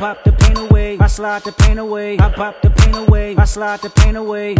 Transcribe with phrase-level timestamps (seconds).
[0.00, 0.96] pop the pain away.
[0.98, 2.18] I slide the pain away.
[2.18, 3.36] I pop the pain away.
[3.36, 4.54] I slide the pain away.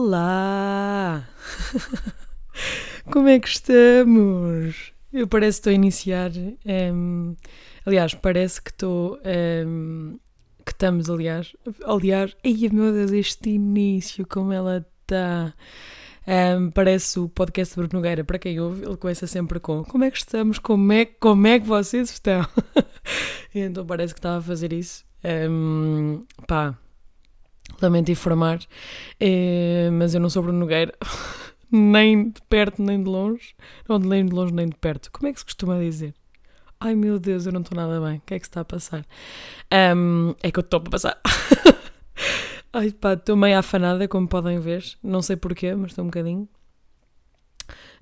[0.00, 1.28] Olá!
[3.12, 4.92] Como é que estamos?
[5.12, 6.30] Eu parece que estou a iniciar.
[6.64, 7.34] ehm,
[7.84, 9.18] aliás, parece que estou.
[9.24, 10.16] ehm,
[10.64, 11.54] que estamos, aliás.
[11.84, 15.54] Aliás, ai meu Deus, este início, como ela está.
[16.26, 18.24] Ehm, parece o podcast de Bruno Nogueira.
[18.24, 20.58] Para quem ouve, ele começa sempre com Como é que estamos?
[20.58, 22.46] Como é, como é que vocês estão?
[23.52, 25.04] Então parece que estava a fazer isso.
[25.24, 26.78] Ehm, pá,
[27.82, 28.60] lamento informar,
[29.18, 30.94] eh, mas eu não sou Bruno Nogueira,
[31.70, 33.54] nem de perto nem de longe,
[33.88, 35.10] não nem de longe nem de perto.
[35.12, 36.14] Como é que se costuma dizer?
[36.78, 38.18] Ai meu Deus, eu não estou nada bem.
[38.18, 39.04] O que é que se está a passar?
[39.70, 41.20] Ahm, é que eu estou a passar.
[42.72, 44.84] Ai pá, estou meio afanada, como podem ver.
[45.02, 46.48] Não sei porquê, mas estou um bocadinho.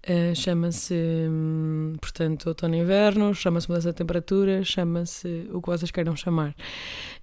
[0.08, 5.90] Uh, chama-se, hum, portanto, outono e inverno, chama-se mudança de temperatura, chama-se o que vocês
[5.90, 6.54] queiram chamar.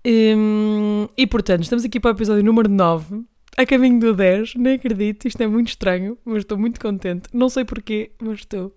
[0.06, 3.24] Hum, e portanto, estamos aqui para o episódio número 9,
[3.58, 7.30] a caminho do 10, nem acredito, isto é muito estranho, mas estou muito contente.
[7.34, 8.76] Não sei porquê, mas estou.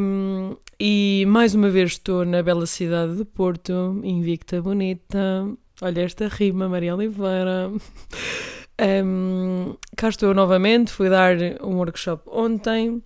[0.00, 5.46] Hum, e mais uma vez estou na bela cidade de Porto, invicta, bonita.
[5.82, 7.72] Olha esta rima, Maria Oliveira.
[8.80, 13.02] Um, cá estou eu novamente, fui dar um workshop ontem.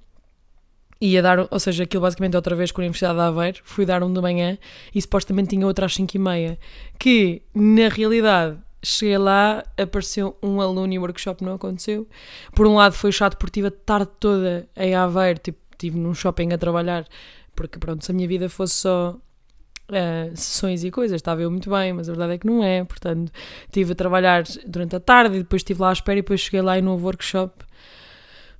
[1.00, 3.60] Ia dar, ou seja, aquilo basicamente outra vez com a Universidade de Aveiro.
[3.64, 4.58] Fui dar um de manhã
[4.94, 6.58] e supostamente tinha outra às 5 e meia.
[6.98, 12.06] Que, na realidade, cheguei lá, apareceu um aluno e o workshop não aconteceu.
[12.54, 16.14] Por um lado foi chato porque tive a tarde toda em Aveiro, tipo, estive num
[16.14, 17.06] shopping a trabalhar.
[17.56, 19.16] Porque pronto, se a minha vida fosse só
[19.90, 22.84] uh, sessões e coisas, estava eu muito bem, mas a verdade é que não é.
[22.84, 23.32] Portanto,
[23.66, 26.62] estive a trabalhar durante a tarde e depois estive lá à espera e depois cheguei
[26.62, 27.64] lá e no workshop.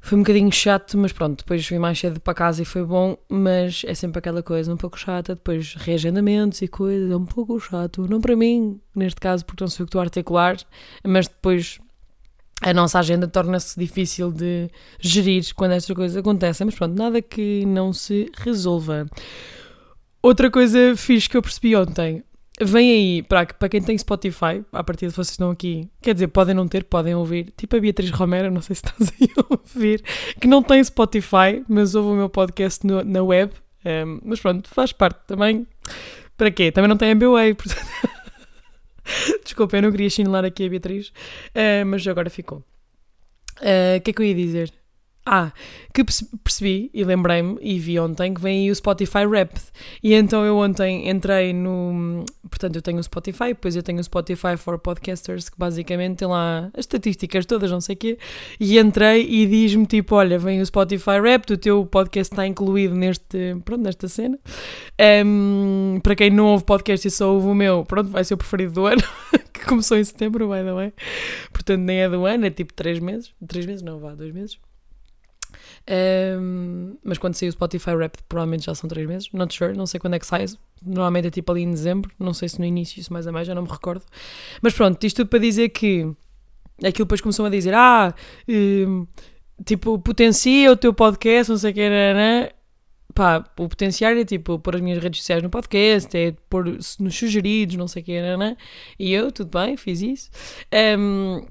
[0.01, 3.17] Foi um bocadinho chato, mas pronto, depois vim mais cedo para casa e foi bom,
[3.29, 7.59] mas é sempre aquela coisa um pouco chata, depois reagendamentos e coisas, é um pouco
[7.59, 10.57] chato, não para mim, neste caso, porque não sou eu que estou a articular,
[11.05, 11.81] mas depois
[12.63, 14.71] a nossa agenda torna-se difícil de
[15.01, 19.07] gerir quando estas coisas acontecem, mas pronto, nada que não se resolva.
[20.23, 22.23] Outra coisa fixe que eu percebi ontem,
[22.61, 26.29] vem aí, para, para quem tem Spotify, a partir de vocês estão aqui, quer dizer,
[26.29, 29.45] podem não ter, podem ouvir, tipo a Beatriz Romero, não sei se estás aí a
[29.49, 30.03] ouvir,
[30.41, 33.53] que não tem Spotify, mas ouve o meu podcast no- na web,
[33.85, 35.67] ehm, mas pronto, faz parte também.
[36.37, 36.71] Para quê?
[36.73, 37.87] Também não tem MBA, portanto...
[39.45, 41.13] Desculpa, eu não queria chinilar aqui a Beatriz,
[41.55, 42.63] eh, mas agora ficou.
[43.63, 44.73] Eh, O que é que eu ia dizer?
[45.31, 45.53] Ah,
[45.93, 49.61] que perce- percebi e lembrei-me e vi ontem que vem aí o Spotify Wrapped.
[50.03, 52.25] E então eu ontem entrei no.
[52.49, 56.29] Portanto, eu tenho o Spotify, depois eu tenho o Spotify for Podcasters, que basicamente tem
[56.29, 58.19] lá as estatísticas todas, não sei o quê.
[58.59, 62.95] E entrei e diz-me tipo: olha, vem o Spotify Wrapped, o teu podcast está incluído
[62.95, 64.39] neste, pronto, nesta cena.
[64.97, 68.39] Ehm, para quem não ouve podcast e só ouve o meu, pronto, vai ser o
[68.39, 69.03] preferido do ano,
[69.53, 70.93] que começou em setembro, by the way.
[71.53, 73.33] Portanto, nem é do ano, é tipo 3 meses.
[73.47, 73.83] 3 meses?
[73.83, 74.59] Não, vá, 2 meses.
[76.39, 79.87] Um, mas quando sair o Spotify Rap provavelmente já são 3 meses, not sure, não
[79.87, 80.45] sei quando é que sai,
[80.85, 83.47] normalmente é tipo ali em dezembro, não sei se no início, isso mais a mais,
[83.47, 84.05] já não me recordo.
[84.63, 86.11] Mas pronto, isto tudo para dizer que
[86.79, 88.15] aquilo depois começou a dizer, ah,
[88.49, 89.07] hum,
[89.65, 92.53] tipo, potencia o teu podcast, não sei o que era,
[93.15, 97.17] pá, o potenciar é tipo pôr as minhas redes sociais no podcast, é pôr nos
[97.17, 98.57] sugeridos, não sei o que era,
[98.99, 100.31] e eu, tudo bem, fiz isso.
[100.99, 101.45] Um,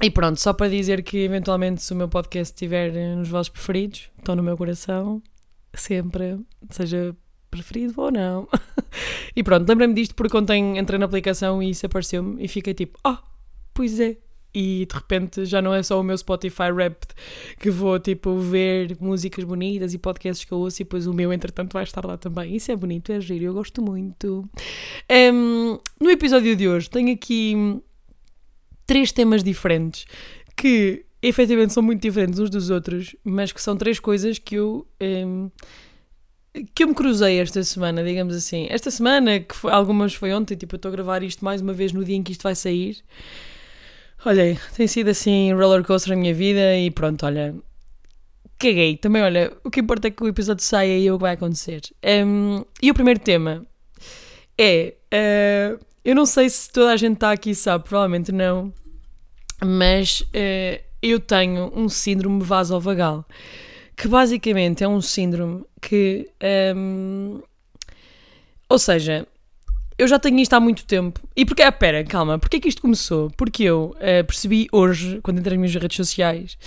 [0.00, 3.48] e pronto, só para dizer que eventualmente se o meu podcast estiver eh, nos vossos
[3.48, 5.20] preferidos, estão no meu coração,
[5.74, 6.38] sempre,
[6.70, 7.16] seja
[7.50, 8.48] preferido ou não.
[9.34, 12.98] e pronto, lembrei-me disto porque ontem entrei na aplicação e isso apareceu-me e fiquei tipo,
[13.02, 13.22] ah,
[13.74, 14.16] pois é.
[14.54, 17.04] E de repente já não é só o meu Spotify Rap
[17.60, 21.32] que vou tipo ver músicas bonitas e podcasts que eu ouço e depois o meu
[21.32, 22.56] entretanto vai estar lá também.
[22.56, 24.48] Isso é bonito, é giro, eu gosto muito.
[25.08, 27.82] Em, no episódio de hoje tenho aqui
[28.88, 30.04] três temas diferentes
[30.56, 34.84] que efetivamente são muito diferentes uns dos outros, mas que são três coisas que eu.
[35.00, 35.52] em,
[36.74, 38.66] que eu me cruzei esta semana, digamos assim.
[38.70, 41.72] Esta semana, que foi- algumas foi ontem, tipo, eu estou a gravar isto mais uma
[41.72, 42.96] vez no dia em que isto vai sair.
[44.24, 47.54] Olha, tem sido assim roller coaster na minha vida e pronto, olha.
[48.58, 48.96] Caguei.
[48.96, 51.34] Também, olha, o que importa é que o episódio saia e é o que vai
[51.34, 51.82] acontecer.
[52.02, 53.64] Em, e o primeiro tema
[54.58, 54.94] é.
[55.12, 58.72] eh, eu não sei se toda a gente está aqui sabe, provavelmente não,
[59.64, 63.24] mas eh, eu tenho um síndrome vasovagal,
[63.96, 66.28] que basicamente é um síndrome que.
[66.40, 67.40] ehm,
[68.68, 69.26] ou seja,
[69.98, 71.20] eu já tenho isto há muito tempo.
[71.34, 73.30] E porque, ah, pera, calma, porque é que isto começou?
[73.36, 76.58] Porque eu eh, percebi hoje, quando entrei nas minhas redes sociais,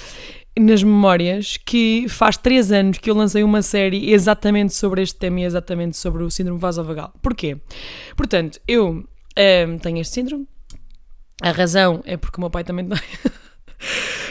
[0.59, 5.39] nas memórias que faz três anos que eu lancei uma série exatamente sobre este tema
[5.39, 7.13] e exatamente sobre o síndrome vasovagal.
[7.21, 7.57] Porquê?
[8.17, 10.45] Portanto, eu ehm, tenho este síndrome.
[11.41, 12.87] A razão é porque o meu pai também.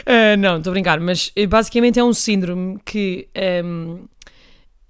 [0.01, 3.27] Uh, não, estou a brincar, mas eh, basicamente é um síndrome que
[3.63, 4.05] um,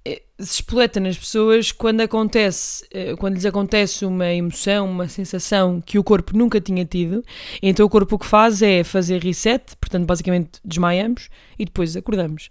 [0.04, 2.86] eh, se espoleta nas pessoas quando acontece,
[3.18, 7.22] quando lhes acontece uma emoção, uma sensação que o corpo nunca tinha tido.
[7.62, 11.28] Então o corpo o que faz é fazer reset, portanto, basicamente desmaiamos
[11.58, 12.48] e depois acordamos.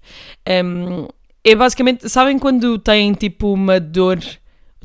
[0.47, 1.07] Um,
[1.43, 4.19] é basicamente, sabem quando têm tipo uma dor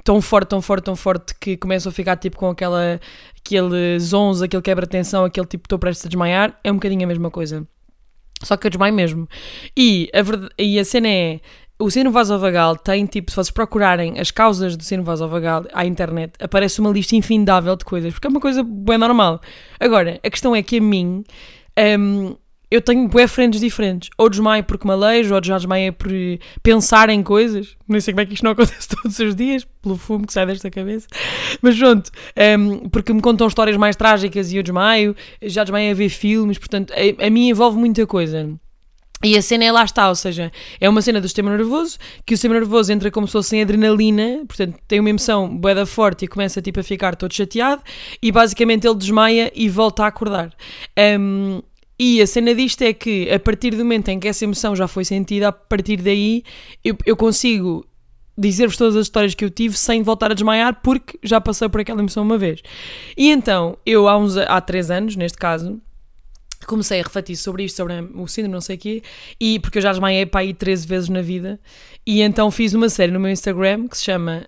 [0.06, 3.00] tão forte, tão forte, tão forte que começam a ficar tipo com aquela,
[3.36, 7.28] aquele zonzo, aquele quebra-tensão, aquele tipo estou prestes a desmaiar, é um bocadinho a mesma
[7.28, 7.66] coisa.
[8.40, 9.28] Só que eu desmaio mesmo.
[9.76, 11.40] E a, verdade, e a cena é,
[11.76, 16.34] o sino vasovagal tem tipo, se vocês procurarem as causas do sino vasovagal à internet,
[16.40, 19.40] aparece uma lista infindável de coisas, porque é uma coisa bem normal.
[19.80, 21.24] Agora, a questão é que a mim,
[21.98, 22.36] um,
[22.70, 24.10] eu tenho bué friends diferentes.
[24.18, 26.10] Ou desmaio porque me aleijo, ou já desmaio por
[26.62, 27.76] pensar em coisas.
[27.86, 30.46] Não sei como é que isto não acontece todos os dias, pelo fumo que sai
[30.46, 31.06] desta cabeça.
[31.62, 35.14] Mas pronto, um, ehm, porque me contam histórias mais trágicas e eu desmaio.
[35.42, 38.58] Já desmaio a ver filmes, portanto, a, a mim envolve muita coisa.
[39.24, 41.96] E a cena é lá está, ou seja, é uma cena do sistema nervoso,
[42.26, 45.86] que o sistema nervoso entra como se fosse em adrenalina, portanto tem uma emoção boeda
[45.86, 47.82] forte e começa tipo a ficar todo chateado,
[48.22, 50.52] e basicamente ele desmaia e volta a acordar.
[50.98, 51.62] Um, ehm,
[51.98, 54.86] e a cena disto é que, a partir do momento em que essa emoção já
[54.86, 56.42] foi sentida, a partir daí
[56.84, 57.86] eu, eu consigo
[58.36, 61.80] dizer-vos todas as histórias que eu tive sem voltar a desmaiar, porque já passei por
[61.80, 62.60] aquela emoção uma vez.
[63.16, 65.80] E então, eu há, uns, há três anos, neste caso,
[66.66, 69.02] comecei a refletir sobre isto, sobre o síndrome, não sei o quê,
[69.40, 71.58] e porque eu já desmaiei para aí 13 vezes na vida,
[72.06, 74.46] e então fiz uma série no meu Instagram que se chama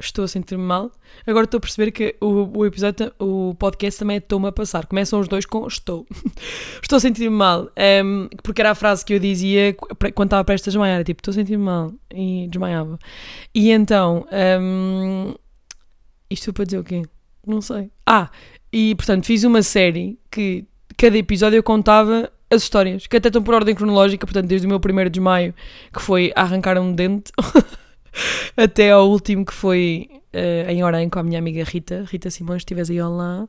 [0.00, 0.90] estou a sentir-me mal.
[1.26, 4.86] Agora estou a perceber que o, o episódio, o podcast também é estou-me a passar.
[4.86, 6.06] Começam os dois com estou.
[6.82, 7.70] estou a sentir-me mal.
[8.04, 9.74] Um, porque era a frase que eu dizia
[10.14, 11.04] quando estava prestes a desmaiar.
[11.04, 11.92] Tipo, estou a sentir-me mal.
[12.12, 12.98] E desmaiava.
[13.54, 14.26] E então,
[14.60, 15.34] um,
[16.30, 17.02] isto para dizer o quê?
[17.46, 17.90] Não sei.
[18.06, 18.30] Ah,
[18.72, 20.64] e portanto fiz uma série que
[20.96, 24.70] cada episódio eu contava as histórias, que até estão por ordem cronológica, portanto, desde o
[24.70, 25.54] meu primeiro desmaio,
[25.92, 27.32] que foi arrancar um dente.
[28.56, 32.60] até ao último que foi uh, em Orem com a minha amiga Rita, Rita Simões,
[32.60, 33.48] estivesse aí lá, um,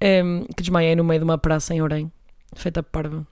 [0.00, 2.10] ehm, que desmaiei no meio de uma praça em Orem,
[2.54, 3.26] feita parva.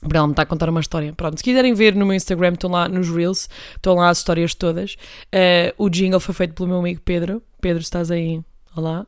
[0.00, 1.12] Para ela me está a contar uma história.
[1.12, 4.54] Pronto, se quiserem ver no meu Instagram, estão lá nos Reels, estão lá as histórias
[4.54, 4.94] todas.
[5.26, 7.42] Uh, o jingle foi feito pelo meu amigo Pedro.
[7.60, 8.40] Pedro, estás aí?
[8.74, 9.06] Olá.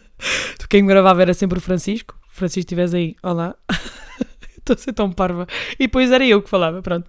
[0.68, 2.14] Quem me gravava era sempre o Francisco.
[2.28, 3.16] Francisco, estivesse aí?
[3.22, 3.56] Olá.
[4.58, 5.46] Estou a ser tão parva.
[5.74, 6.82] E depois era eu que falava.
[6.82, 7.06] Pronto.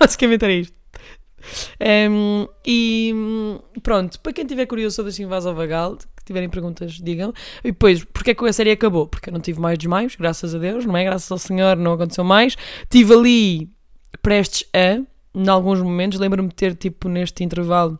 [0.00, 0.74] Basicamente era isto.
[2.10, 3.14] Um, e
[3.82, 7.32] pronto, para quem tiver curioso sobre assim Vagal, que tiverem perguntas, digam.
[7.64, 9.06] E depois, porque é que a série acabou?
[9.06, 11.04] Porque eu não tive mais desmaios, graças a Deus, não é?
[11.04, 12.56] Graças ao Senhor não aconteceu mais.
[12.90, 13.70] Tive ali
[14.22, 15.00] prestes a,
[15.34, 17.98] em alguns momentos, lembro-me de ter, tipo, neste intervalo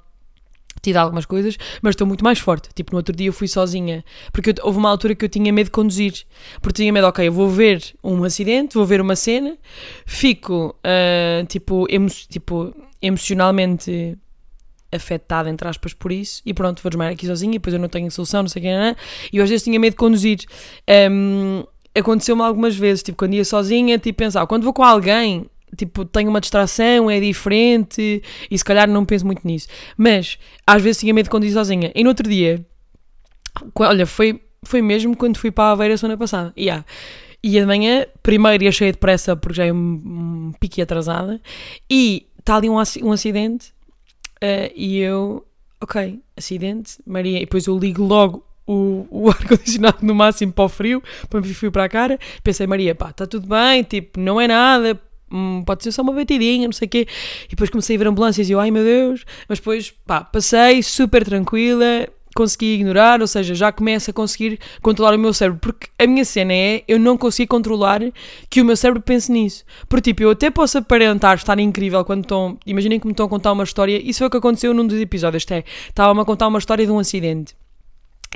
[0.80, 2.68] tido algumas coisas, mas estou muito mais forte.
[2.74, 5.52] Tipo, no outro dia eu fui sozinha, porque eu, houve uma altura que eu tinha
[5.52, 6.24] medo de conduzir,
[6.60, 9.56] porque tinha medo, ok, eu vou ver um acidente, vou ver uma cena,
[10.06, 14.16] fico, uh, tipo, emo tipo, emocionalmente
[14.90, 17.88] afetada, entre aspas, por isso, e pronto, vou desmaiar aqui sozinha, e depois eu não
[17.88, 19.00] tenho solução, não sei o que,
[19.32, 20.38] e às vezes tinha medo de conduzir.
[21.10, 21.64] Um,
[21.94, 25.46] Aconteceu-me algumas vezes, tipo, quando ia sozinha, tipo, pensar, quando vou com alguém,
[25.76, 29.66] tipo, tenho uma distração, é diferente, e se calhar não penso muito nisso.
[29.96, 31.90] Mas, às vezes tinha medo de conduzir sozinha.
[31.96, 32.64] E no outro dia,
[33.74, 36.52] olha, foi, foi mesmo quando fui para a Aveira semana passada.
[36.56, 36.84] Yeah.
[37.42, 41.40] E de manhã, primeiro ia cheia de pressa porque já é um, um pique atrasada,
[41.90, 43.72] e está ali um, um acidente,
[44.42, 45.46] uh, e eu,
[45.80, 50.68] ok, acidente, Maria, e depois eu ligo logo o, o ar-condicionado no máximo para o
[50.68, 52.18] frio, para me frio para a cara.
[52.42, 55.00] Pensei, Maria, pá, está tudo bem, tipo, não é nada,
[55.32, 57.06] hum, pode ser só uma batidinha, não sei o quê.
[57.46, 59.24] E depois comecei a ver ambulâncias e eu, ai meu Deus.
[59.48, 65.14] Mas depois, pá, passei super tranquila, consegui ignorar, ou seja, já começo a conseguir controlar
[65.14, 65.60] o meu cérebro.
[65.60, 68.00] Porque a minha cena é eu não consigo controlar
[68.48, 69.64] que o meu cérebro pense nisso.
[69.88, 72.58] Porque, tipo, eu até posso aparentar estar incrível quando estão.
[72.66, 74.00] Imaginem que me estão a contar uma história.
[74.02, 75.44] Isso foi o que aconteceu num dos episódios.
[75.50, 77.54] É, estava-me a contar uma história de um acidente.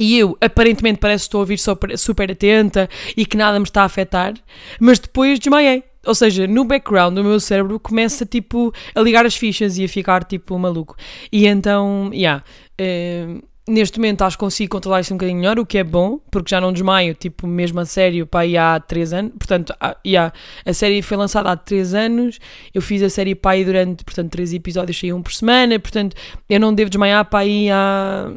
[0.01, 3.65] E eu, aparentemente, parece que estou a ouvir super, super atenta e que nada me
[3.65, 4.35] está a afetar,
[4.81, 5.85] mas depois desmaiei.
[6.05, 9.89] Ou seja, no background do meu cérebro começa tipo a ligar as fichas e a
[9.89, 10.97] ficar tipo maluco.
[11.31, 12.43] E então, yeah,
[12.81, 16.19] uh, neste momento acho que consigo controlar isso um bocadinho melhor, o que é bom,
[16.31, 19.33] porque já não desmaio, tipo, mesmo a sério, aí há 3 anos.
[19.39, 20.33] Portanto, há, yeah,
[20.65, 22.39] a série foi lançada há 3 anos,
[22.75, 26.17] eu fiz a série aí durante, portanto, 3 episódios, saíam por semana, portanto,
[26.49, 28.33] eu não devo desmaiar aí há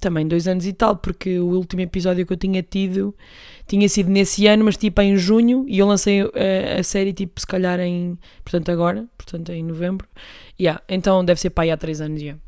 [0.00, 3.14] também dois anos e tal, porque o último episódio que eu tinha tido
[3.66, 7.40] tinha sido nesse ano, mas tipo em junho, e eu lancei a, a série tipo
[7.40, 10.06] se calhar em, portanto agora, portanto em novembro,
[10.60, 12.40] yeah, então deve ser aí há três anos, yeah.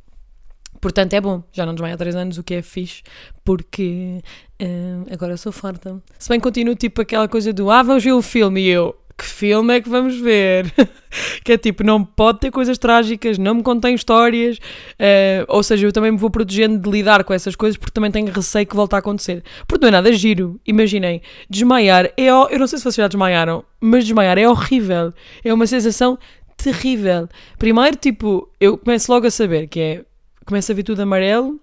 [0.81, 3.03] Portanto, é bom, já não vai há 3 anos, o que é fixe,
[3.45, 4.23] porque
[4.63, 6.01] uh, agora sou farta.
[6.19, 9.25] Se bem continuo tipo aquela coisa do ah, vamos ver o filme, e eu, que
[9.25, 10.73] filme é que vamos ver?
[11.43, 15.87] que é tipo, não pode ter coisas trágicas, não me contém histórias, uh, ou seja,
[15.87, 18.77] eu também me vou protegendo de lidar com essas coisas porque também tenho receio que
[18.77, 19.43] volte a acontecer.
[19.67, 21.21] Porque não é nada giro, imaginem,
[21.51, 25.13] desmaiar é, eu não sei se vocês já desmaiaram, mas desmaiar é horrível,
[25.45, 26.17] é uma sensação
[26.57, 27.29] terrível.
[27.59, 30.05] Primeiro, tipo, eu começo logo a saber que é
[30.49, 31.61] começo a ver tudo amarelo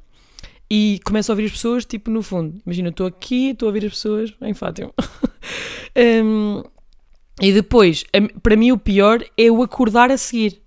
[0.69, 2.61] e começo a ouvir as pessoas, tipo, no fundo.
[2.63, 4.93] Imagina, estou aqui, estou a ouvir as pessoas em Fátima.
[6.23, 6.63] um,
[7.41, 8.05] e depois,
[8.43, 10.61] para mim o pior é o acordar a seguir.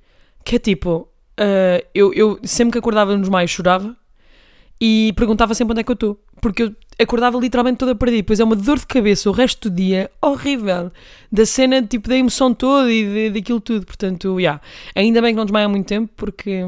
[0.45, 1.09] Que é tipo,
[1.39, 3.97] uh, eu, eu sempre que acordava nos mais chorava
[4.81, 6.21] e perguntava sempre onde é que eu estou.
[6.43, 8.23] Porque eu acordava literalmente toda perdida.
[8.23, 10.91] Depois é uma dor de cabeça o resto do dia horrível.
[11.31, 13.87] Da cena, tipo, da emoção toda e daquilo tudo.
[13.87, 14.41] Portanto, já.
[14.41, 14.61] Yeah.
[14.97, 16.65] Ainda bem que não desmaia há muito tempo porque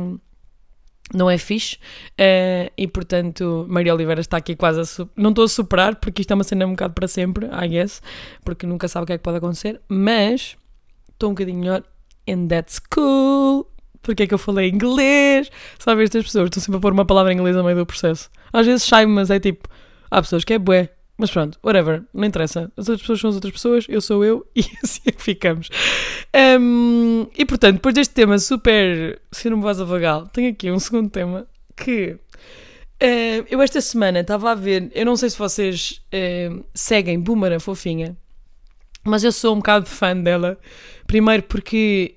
[1.15, 1.77] não é fixe.
[2.13, 6.31] Uh, e portanto Maria Oliveira está aqui quase a não estou a superar porque isto
[6.31, 8.01] é uma cena um bocado para sempre I guess,
[8.45, 10.57] porque nunca sabe o que é que pode acontecer mas
[11.13, 11.83] estou um bocadinho melhor
[12.29, 13.67] and that's cool.
[14.03, 15.51] Porque é que eu falei inglês?
[15.79, 18.31] Sabe estas pessoas, estou sempre a pôr uma palavra em inglês no meio do processo.
[18.51, 19.69] Às vezes sai-me mas é tipo
[20.11, 20.91] há pessoas que é bué
[21.21, 22.73] mas pronto, whatever, não interessa.
[22.75, 25.69] As outras pessoas são as outras pessoas, eu sou eu e assim é que ficamos.
[26.59, 31.47] Um, e portanto, depois deste tema super um vaso vagal, tenho aqui um segundo tema
[31.77, 37.21] que uh, eu esta semana estava a ver, eu não sei se vocês uh, seguem
[37.21, 38.17] Boomer a Fofinha,
[39.05, 40.59] mas eu sou um bocado fã dela.
[41.07, 42.15] Primeiro porque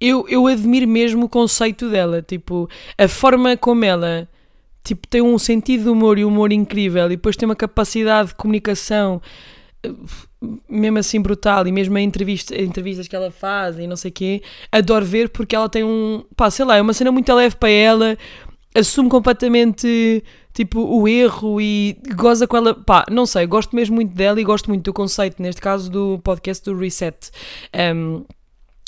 [0.00, 4.26] eu, eu admiro mesmo o conceito dela, tipo, a forma como ela
[4.82, 8.34] tipo, tem um sentido de humor e humor incrível e depois tem uma capacidade de
[8.34, 9.20] comunicação
[9.82, 9.92] eh,
[10.68, 14.14] mesmo assim brutal e mesmo em entrevista, entrevistas que ela faz e não sei o
[14.14, 17.56] quê, adoro ver porque ela tem um, pá, sei lá, é uma cena muito leve
[17.56, 18.18] para ela,
[18.74, 20.22] assume completamente
[20.52, 24.44] tipo o erro e goza com ela, pá, não sei, gosto mesmo muito dela e
[24.44, 27.30] gosto muito do conceito, neste caso do podcast do Reset.
[27.94, 28.24] Um,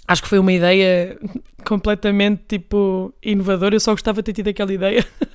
[0.07, 1.19] acho que foi uma ideia
[1.65, 5.07] completamente tipo inovadora, eu só gostava de ter tido aquela ideia.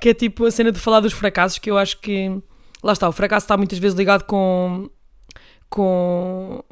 [0.00, 2.30] que é tipo a cena de falar dos fracassos, que eu acho que.
[2.82, 4.88] Lá está, o fracasso está muitas vezes ligado com.
[5.68, 6.62] com.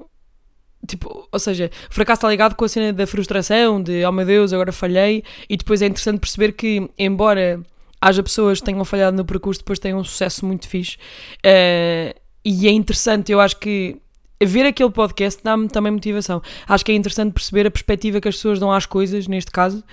[0.86, 4.24] Tipo, ou seja, o fracasso está ligado com a cena da frustração, de oh meu
[4.24, 7.60] Deus, agora falhei, e depois é interessante perceber que, embora
[8.00, 10.96] haja pessoas que tenham falhado no percurso, depois têm um sucesso muito fixe.
[11.44, 14.00] Uh, e é interessante, eu acho que
[14.42, 16.40] ver aquele podcast dá-me também motivação.
[16.66, 19.84] Acho que é interessante perceber a perspectiva que as pessoas dão às coisas, neste caso.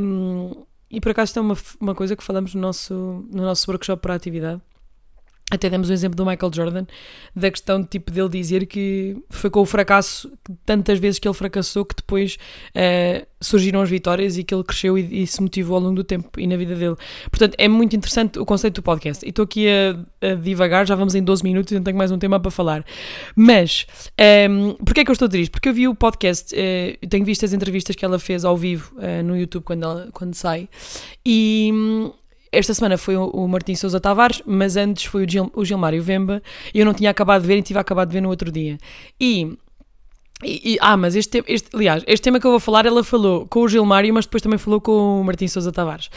[0.00, 0.63] Um, ehm,
[0.94, 4.00] e por acaso isto é uma, uma coisa que falamos no nosso, no nosso workshop
[4.00, 4.60] para a atividade.
[5.50, 6.86] Até demos o exemplo do Michael Jordan,
[7.36, 10.32] da questão de tipo dele dizer que foi com o fracasso,
[10.64, 12.38] tantas vezes que ele fracassou, que depois
[12.70, 16.02] uh, surgiram as vitórias e que ele cresceu e, e, se motivou ao longo do
[16.02, 16.96] tempo e na vida dele.
[17.30, 19.24] Portanto, é muito interessante o conceito do podcast.
[19.24, 22.10] E estou aqui a, a, divagar, já vamos em 12 minutos e não tenho mais
[22.10, 22.82] um tema para falar.
[23.36, 23.86] Mas,
[24.18, 25.52] um, ehm, porquê é que eu estou isto?
[25.52, 28.94] Porque eu vi o podcast, uh, tenho visto as entrevistas que ela fez ao vivo
[28.96, 30.70] uh, no YouTube quando, ela, quando sai,
[31.24, 31.70] e
[32.56, 36.42] esta semana foi o Martim Sousa Tavares, mas antes foi o, Gil, o Gilmário Vemba.
[36.72, 38.78] E eu não tinha acabado de ver e tive acabado de ver no outro dia.
[39.20, 39.56] E
[40.42, 43.46] e, e, ah, mas este, este, aliás, este tema que eu vou falar, ela falou
[43.46, 46.10] com o Gilmário, mas depois também falou com o Martim Sousa Tavares.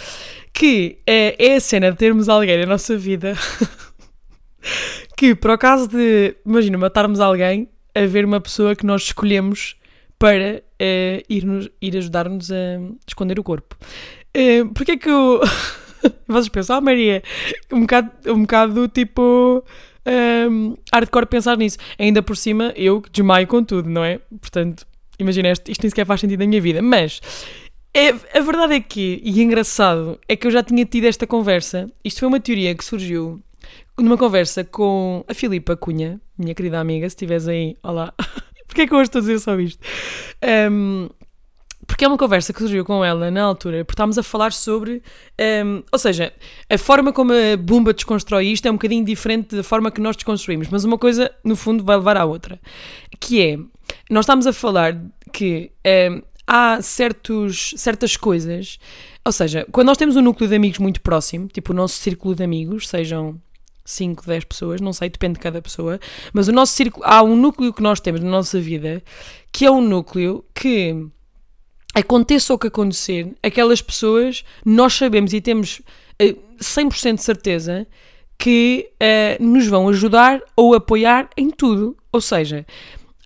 [0.53, 3.37] Que é, é a cena de termos alguém na nossa vida
[5.15, 9.75] que, por acaso de, imagina, matarmos alguém, a ver uma pessoa que nós escolhemos
[10.19, 13.77] para uh, ir, ir ajudar-nos a esconder o corpo.
[14.35, 15.41] Uh, Porquê é que eu.
[16.27, 17.23] Vocês pensam, ah, Maria,
[17.71, 19.63] um bocado, um bocado tipo.
[20.49, 21.77] Um, hardcore pensar nisso.
[21.99, 24.19] Ainda por cima, eu desmaio com tudo, não é?
[24.39, 24.85] Portanto,
[25.19, 26.81] imagina, isto, isto nem sequer faz sentido na minha vida.
[26.81, 27.19] Mas
[27.93, 31.25] é, a verdade é que, e é engraçado, é que eu já tinha tido esta
[31.25, 31.91] conversa.
[32.03, 33.41] Isto foi uma teoria que surgiu
[33.97, 37.09] numa conversa com a Filipa Cunha, minha querida amiga.
[37.09, 38.13] Se estiveres aí, olá.
[38.67, 39.83] Porquê é que eu hoje estou a dizer só isto?
[40.71, 41.09] Um,
[41.87, 45.01] porque é uma conversa que surgiu com ela na altura, porque estávamos a falar sobre.
[45.65, 46.33] Um, ou seja,
[46.69, 50.17] a forma como a Bumba desconstrói isto é um bocadinho diferente da forma que nós
[50.17, 52.59] desconstruímos, mas uma coisa, no fundo, vai levar à outra.
[53.19, 53.57] Que é.
[54.09, 55.01] Nós estamos a falar
[55.31, 55.71] que
[56.11, 58.77] um, há certos, certas coisas.
[59.23, 62.35] Ou seja, quando nós temos um núcleo de amigos muito próximo, tipo o nosso círculo
[62.35, 63.41] de amigos, sejam
[63.83, 65.99] 5, 10 pessoas, não sei, depende de cada pessoa,
[66.33, 69.01] mas o nosso círculo, há um núcleo que nós temos na nossa vida
[69.51, 71.07] que é um núcleo que
[71.97, 75.81] aconteça o que acontecer, aquelas pessoas, nós sabemos e temos
[76.19, 77.87] eh, 100% de certeza
[78.37, 81.97] que eh, nos vão ajudar ou apoiar em tudo.
[82.11, 82.67] Ou seja,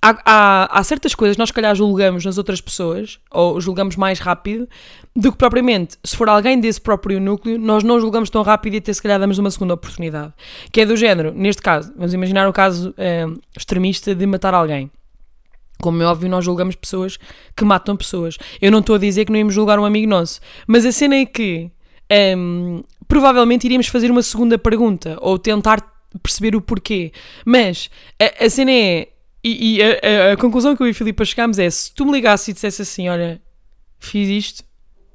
[0.01, 4.19] há, há, há certas coisas nós, se calhar, julgamos nas outras pessoas, ou julgamos mais
[4.19, 4.69] rápido,
[5.13, 8.77] do que propriamente, se for alguém desse próprio núcleo, nós não julgamos tão rápido e
[8.77, 10.31] até, se calhar, damos uma segunda oportunidade.
[10.71, 13.25] Que é do género, neste caso, vamos imaginar o caso eh,
[13.57, 14.89] extremista de matar alguém.
[15.81, 17.17] Como é óbvio, nós julgamos pessoas
[17.55, 18.37] que matam pessoas.
[18.61, 21.15] Eu não estou a dizer que não íamos julgar um amigo nosso, mas a cena
[21.15, 21.69] é que
[22.09, 25.81] ehm, provavelmente iríamos fazer uma segunda pergunta ou tentar
[26.21, 27.11] perceber o porquê.
[27.45, 29.07] Mas a, a cena é.
[29.43, 32.05] E, e a, a- a conclusão que eu e a Filipa chegámos é: se tu
[32.05, 33.41] me ligasses e dissesse assim, olha,
[33.99, 34.63] fiz isto,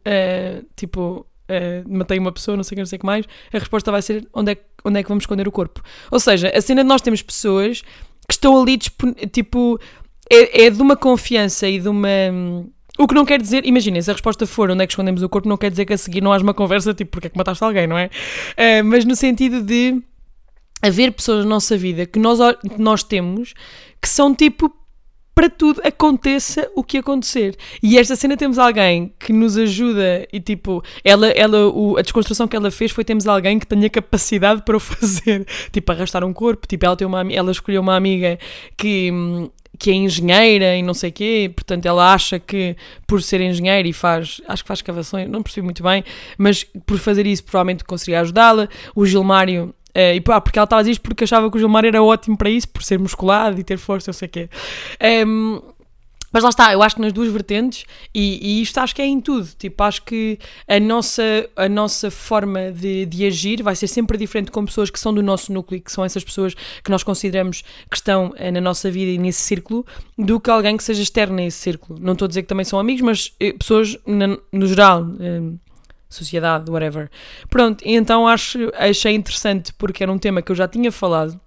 [0.05, 3.25] eh, tipo, eh, matei uma pessoa, não sei o que, não sei o que mais,
[3.53, 5.81] a resposta vai ser: onde é, que- onde é que vamos esconder o corpo?
[6.11, 7.83] Ou seja, a cena de nós temos pessoas
[8.29, 9.79] que estão ali, tipo,
[10.31, 12.09] é, é de uma confiança e de uma.
[12.99, 15.29] O que não quer dizer, imaginem, se a resposta for onde é que escondemos o
[15.29, 17.37] corpo, não quer dizer que a seguir não haja uma conversa tipo porque é que
[17.37, 18.09] mataste alguém, não é?
[18.57, 20.03] Eh, mas no sentido de
[20.81, 22.39] haver pessoas na nossa vida que nós,
[22.79, 23.55] nós temos
[24.01, 24.73] que são tipo
[25.37, 27.55] para tudo aconteça o que acontecer.
[27.83, 32.49] E esta cena temos alguém que nos ajuda e tipo, ela, ela o, a desconstrução
[32.49, 36.33] que ela fez foi temos alguém que tenha capacidade para o fazer, tipo arrastar um
[36.33, 38.39] corpo, tipo ela tem uma ela escolheu uma amiga
[38.79, 43.41] que hum, que é engenheira e não sei quê, portanto ela acha que por ser
[43.41, 46.05] engenheira e faz, acho que faz escavações, não percebi muito bem,
[46.39, 48.69] mas por fazer isso provavelmente conseguiria ajudá-la.
[48.95, 51.59] O Gilmário eh, e pá, porque ela estava a dizer isto porque achava que o
[51.59, 54.51] Gilmar era ótimo para isso, por ser musculado e ter força, não sei o quê.
[55.01, 55.63] Em,
[56.37, 59.07] mas lá está, eu acho que nas duas vertentes, e, e isto acho que é
[59.07, 59.49] em tudo.
[59.59, 60.39] Tipo, acho que
[60.69, 61.23] a nossa,
[61.57, 65.23] a nossa forma de, de agir vai ser sempre diferente com pessoas que são do
[65.23, 66.53] nosso núcleo, que são essas pessoas
[66.85, 69.87] que nós consideramos que estão eh, na nossa vida e nesse círculo,
[70.19, 71.99] do que alguém que seja externo a esse círculo.
[71.99, 75.07] Não estou a dizer que também são amigos, mas eh, pessoas na- no geral.
[75.19, 75.59] em,
[76.09, 77.11] sociedade, whatever.
[77.51, 81.39] Pronto, então acho, achei interessante porque era um tema que eu já tinha falado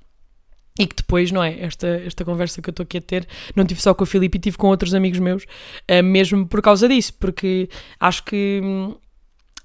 [0.79, 1.59] e que depois, não é?
[1.59, 4.39] Esta, esta conversa que eu estou aqui a ter, não tive só com o Filipe,
[4.39, 5.45] tive com outros amigos meus,
[5.85, 7.67] eh, mesmo por causa disso, porque
[7.99, 8.61] acho que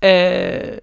[0.00, 0.82] eh,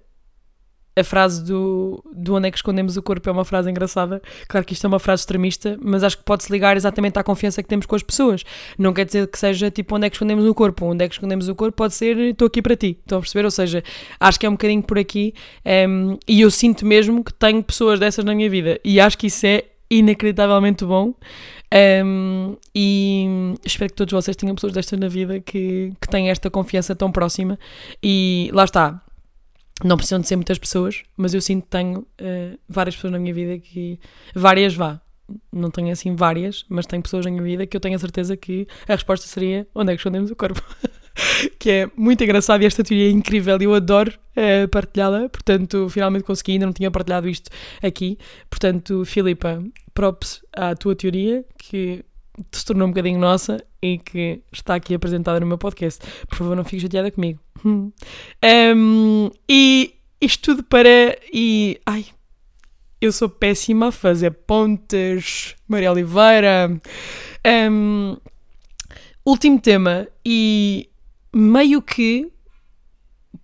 [0.96, 4.22] a frase do, do onde é que escondemos o corpo é uma frase engraçada.
[4.48, 7.62] Claro que isto é uma frase extremista, mas acho que pode-se ligar exatamente à confiança
[7.62, 8.44] que temos com as pessoas.
[8.78, 10.86] Não quer dizer que seja tipo onde é que escondemos o corpo.
[10.86, 12.98] Onde é que escondemos o corpo pode ser estou aqui para ti.
[13.00, 13.46] Estão a perceber?
[13.46, 13.84] Ou seja,
[14.20, 15.34] acho que é um bocadinho por aqui
[15.90, 19.28] hum, e eu sinto mesmo que tenho pessoas dessas na minha vida e acho que
[19.28, 21.14] isso é inacreditavelmente bom.
[22.06, 26.50] Um, e espero que todos vocês tenham pessoas destas na vida que, que têm esta
[26.50, 27.60] confiança tão próxima.
[28.02, 29.02] E lá está,
[29.84, 33.20] não precisam de ser muitas pessoas, mas eu sinto que tenho eh, várias pessoas na
[33.20, 34.00] minha vida que.
[34.34, 35.02] Várias vá.
[35.52, 38.36] Não tenho assim várias, mas tenho pessoas na minha vida que eu tenho a certeza
[38.36, 40.62] que a resposta seria onde é que escondemos o corpo.
[41.60, 45.30] que é muito engraçado e esta teoria é incrível e eu adoro eh, partilhá-la.
[45.30, 47.50] Portanto, finalmente consegui, ainda não tinha partilhado isto
[47.82, 48.18] aqui.
[48.50, 52.04] Portanto, Filipa, props à tua teoria que
[52.52, 56.02] se tornou um bocadinho nossa e que está aqui apresentada no meu podcast.
[56.28, 57.40] Por favor, não fiques chateada comigo.
[57.64, 57.92] Hum.
[58.44, 61.16] Um, e isto tudo para.
[61.32, 61.80] E.
[61.86, 62.08] Ai.
[63.00, 65.56] Eu sou péssima a fazer pontes.
[65.68, 66.72] Maria Oliveira.
[67.46, 68.18] Um,
[69.24, 70.08] último tema.
[70.26, 70.90] E
[71.34, 72.32] meio que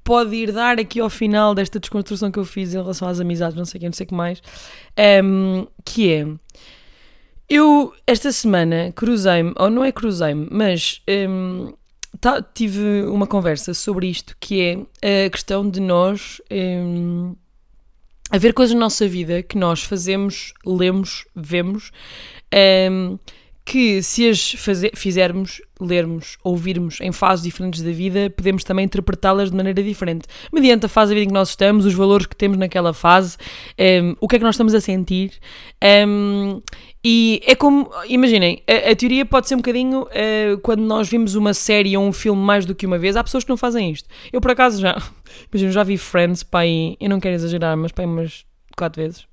[0.03, 3.57] pode ir dar aqui ao final desta desconstrução que eu fiz em relação às amizades,
[3.57, 4.41] não sei o que, não sei o que mais.
[5.23, 6.27] Um, que é.
[7.49, 11.73] Eu, esta semana, cruzei-me, ou não é cruzei-me, mas hum,
[12.19, 17.35] tá- tive uma conversa sobre isto, que é a questão de nós hum,
[18.29, 21.91] haver coisas na nossa vida que nós fazemos, lemos, vemos,
[22.91, 23.17] hum,
[23.67, 29.51] que se as faze- fizermos, lermos, ouvirmos em fases diferentes da vida, podemos também interpretá-las
[29.51, 32.35] de maneira diferente, mediante a fase da vida em que nós estamos, os valores que
[32.35, 33.35] temos naquela fase,
[33.77, 35.33] hum, o que é que nós estamos a sentir.
[36.07, 36.61] hum,
[37.03, 41.35] e é como, imaginem, a, a teoria pode ser um bocadinho eh, quando nós vimos
[41.35, 43.15] uma série ou um filme mais do que uma vez.
[43.15, 44.09] Há pessoas que não fazem isto.
[44.33, 44.97] Eu, por acaso, já,
[45.53, 48.45] imagino, já vi Friends, pai, eu não quero exagerar, mas pai, umas
[48.77, 49.25] quatro vezes.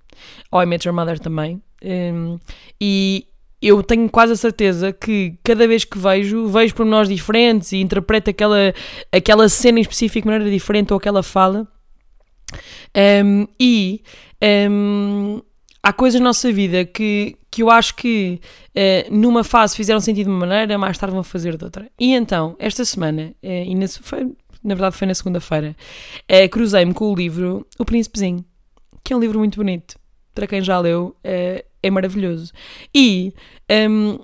[0.52, 1.60] Ou I Met Your Mother também.
[1.82, 2.38] Hum,
[2.80, 3.26] e
[3.60, 8.30] eu tenho quase a certeza que cada vez que vejo, vejo pormenores diferentes e interpreto
[8.30, 8.74] aquela,
[9.10, 11.66] aquela cena em específico de maneira diferente ou aquela fala.
[13.24, 14.02] Hum, e
[14.70, 15.42] hum,
[15.82, 18.40] há coisas na nossa vida que, que eu acho que
[18.74, 21.90] eh, numa fase fizeram sentido de uma maneira, mais tarde vão fazer de outra.
[21.98, 24.24] E então, esta semana, eh, e na, foi,
[24.62, 25.76] na verdade foi na segunda-feira,
[26.28, 28.44] eh, cruzei-me com o livro O Príncipezinho,
[29.02, 29.96] que é um livro muito bonito.
[30.34, 32.52] Para quem já leu, eh, é maravilhoso.
[32.94, 33.32] E,
[33.90, 34.18] hum,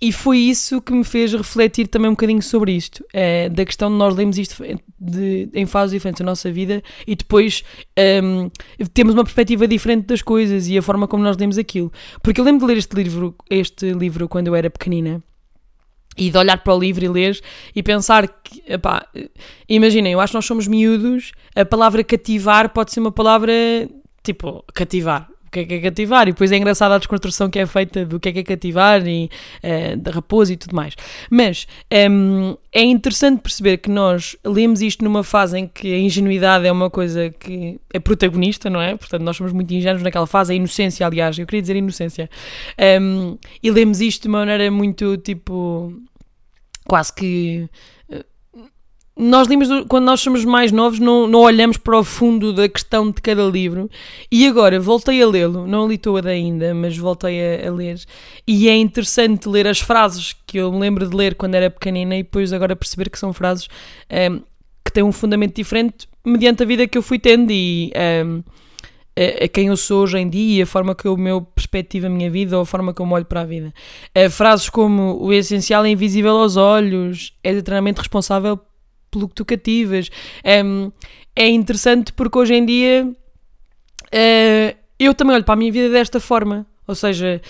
[0.00, 3.90] e foi isso que me fez refletir também um bocadinho sobre isto, é, da questão
[3.90, 4.62] de nós lermos isto
[4.98, 7.62] de, em fases diferentes da nossa vida e depois
[8.22, 8.50] um,
[8.92, 11.90] temos uma perspectiva diferente das coisas e a forma como nós lemos aquilo.
[12.22, 15.22] Porque eu lembro de ler este livro, este livro quando eu era pequenina
[16.16, 17.40] e de olhar para o livro e ler
[17.74, 18.62] e pensar que,
[19.68, 23.52] imaginem, eu acho que nós somos miúdos, a palavra cativar pode ser uma palavra
[24.22, 27.66] tipo cativar, que é que é cativar, e depois é engraçada a desconstrução que é
[27.66, 29.30] feita do que é que é cativar e
[29.62, 30.94] uh, da raposa e tudo mais.
[31.30, 35.98] Mas um, ehm, é interessante perceber que nós lemos isto numa fase em que a
[35.98, 38.96] ingenuidade é uma coisa que é protagonista, não é?
[38.96, 42.28] Portanto, nós somos muito ingênuos naquela fase, a inocência, aliás, eu queria dizer inocência.
[42.78, 45.92] Um, ehm, e lemos isto de uma maneira muito tipo.
[46.86, 47.68] quase que
[49.16, 53.10] nós limos, quando nós somos mais novos, não, não olhamos para o fundo da questão
[53.10, 53.88] de cada livro.
[54.30, 58.00] E agora voltei a lê-lo, não li todo ainda, mas voltei a, a, ler.
[58.46, 62.16] E é interessante ler as frases que eu me lembro de ler quando era pequenina
[62.16, 63.68] e depois agora perceber que são frases
[64.10, 64.42] um, ehm,
[64.84, 68.44] que têm um fundamento diferente mediante a vida que eu fui tendo e um, ehm,
[69.16, 72.10] a, a, quem eu sou hoje em dia, a forma que eu meu perspectivo a
[72.10, 73.72] minha vida ou a forma que eu me olho para a vida.
[74.16, 78.58] Uh, frases como o essencial é invisível aos olhos, é eternamente responsável
[79.14, 80.10] pelo que tu cativas.
[80.64, 80.92] Um,
[81.34, 86.20] é interessante porque hoje em dia uh, eu também olho para a minha vida desta
[86.20, 86.66] forma.
[86.86, 87.40] Ou seja,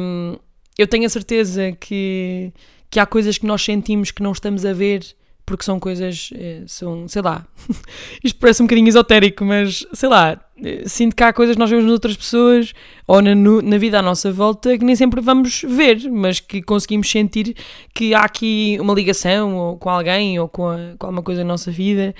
[0.00, 0.36] um,
[0.76, 2.52] eu tenho a certeza que,
[2.90, 5.02] que há coisas que nós sentimos que não estamos a ver
[5.48, 7.46] porque são coisas, eh, são, sei lá,
[8.22, 11.70] isto parece um bocadinho esotérico, mas sei lá, eh, sinto que há coisas que nós
[11.70, 12.74] vemos outras pessoas
[13.06, 17.10] ou na, na vida à nossa volta que nem sempre vamos ver, mas que conseguimos
[17.10, 17.56] sentir
[17.94, 21.48] que há aqui uma ligação ou com alguém ou com, a, com alguma coisa na
[21.48, 22.14] nossa vida.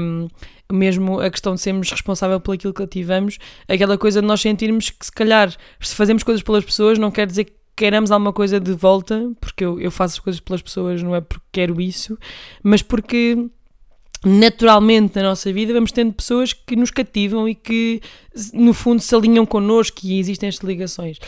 [0.00, 0.26] Um,
[0.72, 4.90] mesmo a questão de sermos responsável por aquilo que ativamos, aquela coisa de nós sentirmos
[4.90, 8.60] que se calhar se fazemos coisas pelas pessoas não quer dizer que queiramos alguma coisa
[8.60, 12.18] de volta, porque eu, eu faço as coisas pelas pessoas, não é porque quero isso,
[12.62, 13.48] mas porque
[14.24, 18.00] naturalmente na nossa vida vamos tendo pessoas que nos cativam e que
[18.54, 21.18] no fundo se alinham connosco e existem estas ligações.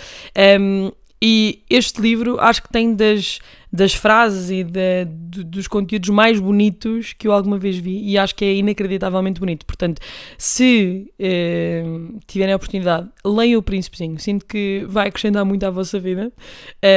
[0.61, 3.39] Um, e este livro acho que tem das,
[3.73, 5.05] das frases e de,
[5.45, 9.65] dos conteúdos mais bonitos que eu alguma vez vi e acho que é inacreditavelmente bonito.
[9.65, 10.01] Portanto,
[10.37, 11.83] se eh,
[12.27, 14.19] tiverem a oportunidade, leiam O Príncipezinho.
[14.19, 16.31] Sinto que vai acrescentar muito à vossa vida.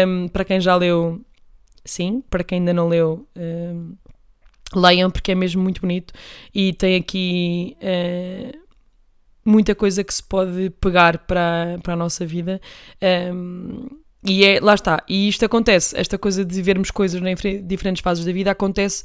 [0.08, 1.21] Um, para quem já leu,
[1.86, 2.21] sim.
[2.29, 3.95] Para quem ainda não leu, um,
[4.75, 6.13] leiam porque é mesmo muito bonito
[6.53, 7.77] e tem aqui.
[7.82, 8.69] Uh,
[9.45, 12.62] muita coisa que se pode pegar para, para a nossa vida.
[13.34, 13.88] Um,
[14.23, 18.25] e é, lá está, e isto acontece, esta coisa de vermos coisas em diferentes fases
[18.25, 19.03] da vida acontece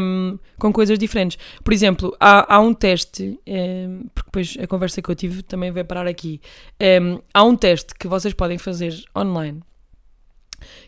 [0.00, 1.36] um, com coisas diferentes.
[1.64, 5.72] Por exemplo, há, há um teste, um, porque depois a conversa que eu tive também
[5.72, 6.40] vai parar aqui.
[6.80, 9.60] Um, há um teste que vocês podem fazer online,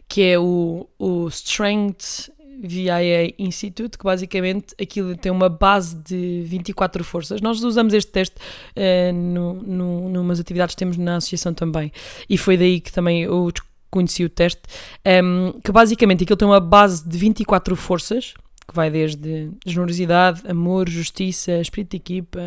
[0.09, 2.31] que é o, o Strength
[2.63, 7.41] VIA Institute, que basicamente aquilo tem uma base de 24 forças.
[7.41, 11.93] Nós usamos este teste uh, no, no, numas atividades que temos na associação também,
[12.29, 13.53] e foi daí que também eu
[13.91, 14.63] conheci o teste,
[15.05, 18.35] um, ehm, que basicamente aquilo tem uma base de 24 forças,
[18.69, 22.41] que vai desde generosidade, amor, justiça, espírito de equipa,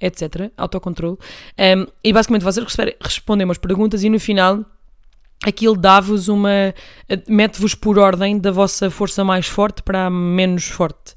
[0.00, 1.18] etc., autocontrole, um,
[1.56, 2.66] ehm, e basicamente vocês
[3.00, 4.64] respondem umas perguntas e no final
[5.42, 6.74] aquilo dá-vos uma.
[7.28, 11.14] mete-vos por ordem da vossa força mais forte para a menos forte.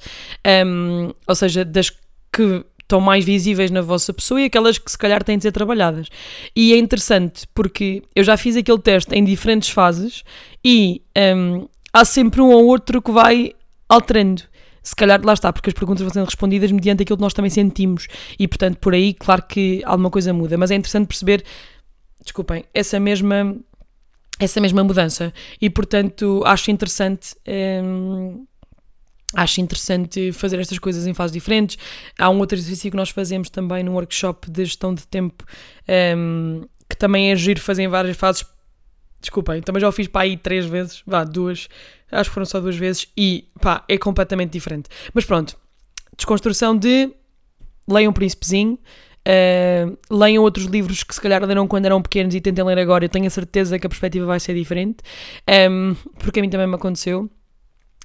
[0.65, 1.89] Um, ou seja, das
[2.31, 5.51] que estão mais visíveis na vossa pessoa e aquelas que se calhar têm de ser
[5.51, 6.07] trabalhadas.
[6.55, 10.23] E é interessante porque eu já fiz aquele teste em diferentes fases
[10.63, 11.01] e
[11.35, 13.51] um, há sempre um ou outro que vai
[13.89, 14.43] alterando.
[14.81, 17.51] Se calhar lá está, porque as perguntas vão sendo respondidas mediante aquilo que nós também
[17.51, 18.07] sentimos
[18.39, 20.57] e, portanto, por aí, claro que alguma coisa muda.
[20.57, 21.43] Mas é interessante perceber,
[22.23, 23.57] desculpem, essa mesma
[24.39, 25.33] essa mesma mudança.
[25.61, 27.35] E portanto acho interessante.
[27.83, 28.45] Hum,
[29.33, 31.77] acho interessante fazer estas coisas em fases diferentes.
[32.17, 35.43] Há um outro exercício que nós fazemos também no workshop de gestão de tempo,
[36.17, 38.45] um, que também é giro fazer em várias fases.
[39.19, 41.67] Desculpem, também já o fiz para aí três vezes, vá, duas,
[42.11, 44.89] acho que foram só duas vezes, e pá, é completamente diferente.
[45.13, 45.57] Mas pronto,
[46.15, 47.11] desconstrução de
[47.87, 48.77] leiam um Príncipezinho,
[49.27, 53.03] Uh, leiam outros livros que se calhar leram quando eram pequenos e tentem ler agora.
[53.03, 54.99] Eu tenho a certeza que a perspectiva vai ser diferente,
[55.69, 57.29] um, porque a mim também me aconteceu.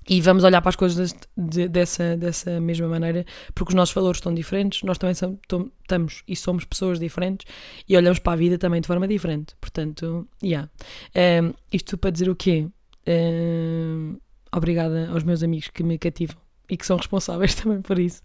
[0.09, 4.19] E vamos olhar para as coisas de, dessa, dessa mesma maneira, porque os nossos valores
[4.19, 5.39] estão diferentes, nós também somos,
[5.81, 7.47] estamos e somos pessoas diferentes
[7.89, 9.55] e olhamos para a vida também de forma diferente.
[9.61, 10.69] Portanto, yeah.
[11.15, 12.67] Um, isto para dizer o quê?
[13.07, 14.17] Um,
[14.51, 16.42] obrigada aos meus amigos que me cativam
[16.73, 18.23] e que são responsáveis também por isso.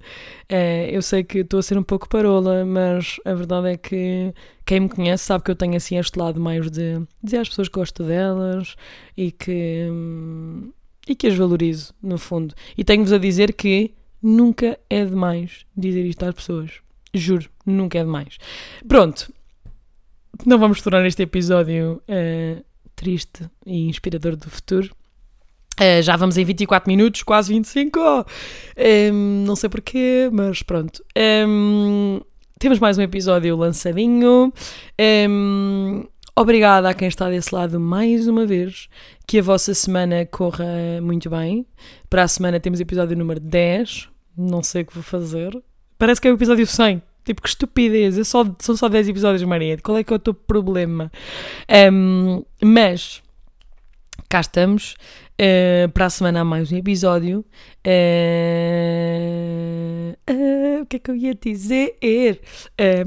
[0.48, 4.34] Eh, eu sei que estou a ser um pouco parola, mas a verdade é que
[4.66, 7.68] quem me conhece sabe que eu tenho assim este lado mais de dizer às pessoas
[7.68, 8.78] que gosto delas
[9.18, 9.90] e que,
[11.10, 12.56] e que as valorizo, no fundo.
[12.78, 16.72] E tenho-vos a dizer que nunca é demais dizer isto às pessoas.
[17.14, 18.38] Juro, nunca é demais.
[18.88, 19.30] Pronto,
[20.46, 22.64] não vamos tornar este episódio uh,
[22.96, 24.96] triste e inspirador do futuro.
[25.80, 28.00] Uh, já vamos em 24 minutos, quase 25.
[29.12, 31.04] Um, não sei porquê, mas pronto.
[31.48, 32.20] Um,
[32.60, 34.52] temos mais um episódio lançadinho.
[35.30, 36.04] Um,
[36.36, 38.90] obrigada a quem está desse lado mais uma vez.
[39.28, 40.66] Que a vossa semana corra
[41.02, 41.64] muito bem.
[42.10, 44.10] Para a semana temos episódio número 10.
[44.36, 45.56] Não sei o que vou fazer.
[46.00, 47.04] Parece que é o episódio 100.
[47.24, 48.28] Tipo, que estupidez.
[48.28, 49.78] Só, são só 10 episódios, Maria.
[49.78, 51.12] Qual é que é o teu problema?
[52.64, 53.22] Mas,
[54.28, 54.96] cá estamos.
[55.40, 57.46] Uh, para a semana há mais um episódio.
[57.86, 57.92] Uh,
[60.28, 61.96] uh, o que é que eu ia dizer?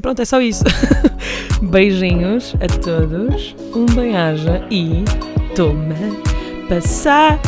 [0.00, 0.62] pronto, é só isso.
[1.60, 3.56] Beijinhos a todos.
[3.74, 5.02] Um bem-aja e
[5.56, 5.96] toma
[6.68, 7.40] passar.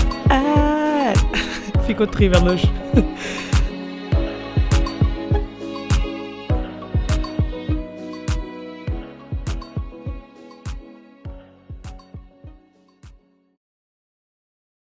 [1.86, 2.66] Ficou terrível hoje.